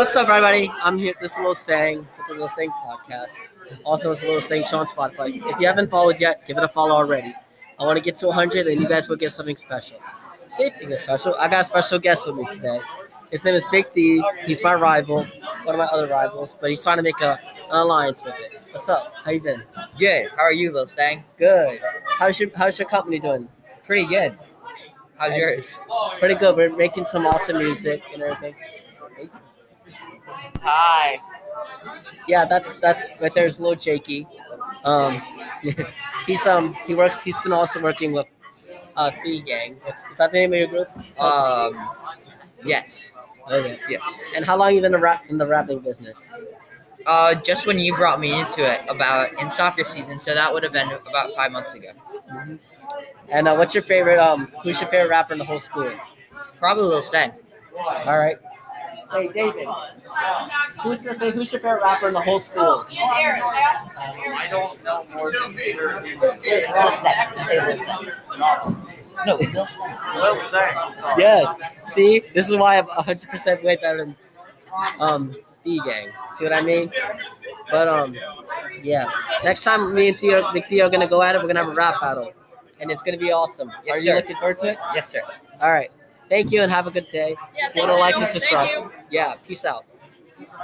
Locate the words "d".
13.92-14.24, 75.64-75.80